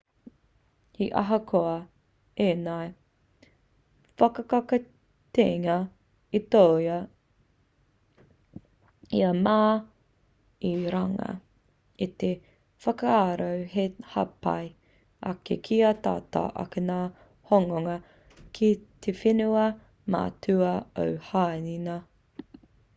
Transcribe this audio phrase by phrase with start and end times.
[0.99, 1.73] he ahakoa
[2.45, 2.85] ēnei
[4.21, 5.75] whakakitenga
[6.39, 6.95] i toa
[9.19, 9.55] i a ma
[10.71, 11.29] i runga
[12.07, 12.31] i te
[12.87, 13.87] whakaaro hei
[14.17, 14.65] hāpai
[15.33, 16.99] ake kia tata ake ngā
[17.53, 17.99] hononga
[18.59, 18.75] ki
[19.07, 19.69] te whenua
[20.17, 20.73] matua
[21.05, 22.03] o hāina